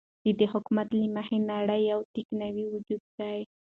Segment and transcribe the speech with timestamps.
[0.25, 3.33] ددي حكومت له مخې نړۍ يو تكويني وجود دى،